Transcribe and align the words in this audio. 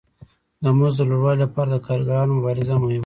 د 0.63 0.65
مزد 0.77 0.97
د 1.03 1.07
لوړوالي 1.09 1.39
لپاره 1.45 1.69
د 1.71 1.77
کارګرانو 1.87 2.37
مبارزه 2.37 2.73
مهمه 2.77 2.97
ده 2.97 2.99